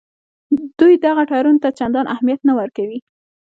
دوی 0.79 0.93
دغه 1.05 1.23
تړون 1.31 1.57
ته 1.63 1.69
چندان 1.79 2.05
اهمیت 2.13 2.39
نه 2.47 2.53
ورکوي. 2.59 2.99